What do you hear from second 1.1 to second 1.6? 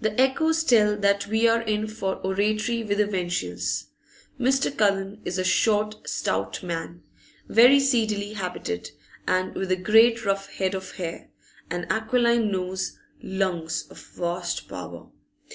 we are